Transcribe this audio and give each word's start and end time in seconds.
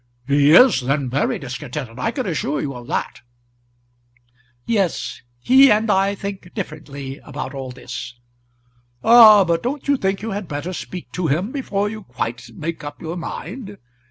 "He 0.27 0.49
is, 0.53 0.81
then, 0.81 1.11
very 1.11 1.37
discontented. 1.37 1.99
I 1.99 2.09
can 2.09 2.25
assure 2.25 2.59
you 2.59 2.73
of 2.73 2.87
that." 2.87 3.21
"Yes; 4.65 5.21
he 5.39 5.71
and 5.71 5.91
I 5.91 6.15
think 6.15 6.55
differently 6.55 7.19
about 7.19 7.53
all 7.53 7.69
this." 7.69 8.15
"Ah, 9.03 9.43
but 9.43 9.61
don't 9.61 9.87
you 9.87 9.97
think 9.97 10.23
you 10.23 10.31
had 10.31 10.47
better 10.47 10.73
speak 10.73 11.11
to 11.11 11.27
him 11.27 11.51
before 11.51 11.87
you 11.87 12.01
quite 12.01 12.49
make 12.55 12.83
up 12.83 12.99
your 12.99 13.15
mind? 13.15 13.77